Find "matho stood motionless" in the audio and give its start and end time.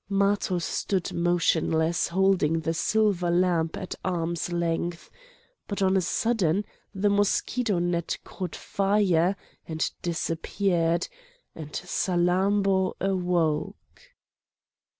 0.09-2.07